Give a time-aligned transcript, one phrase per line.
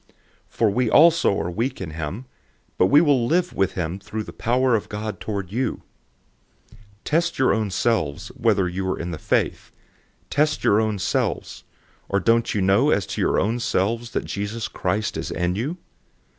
[0.47, 2.25] For we also are weak in him,
[2.79, 5.83] but we will live with him through the power of God toward you.
[6.71, 9.71] 013:005 Test your own selves, whether you are in the faith.
[10.31, 11.65] Test your own selves.
[12.09, 15.77] Or don't you know as to your own selves, that Jesus Christ is in you?